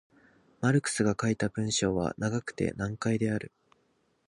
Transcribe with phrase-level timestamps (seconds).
[0.61, 3.51] マルクスが書いた文章は長くて難解である。